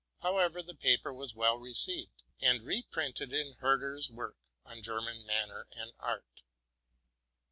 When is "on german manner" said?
4.65-5.67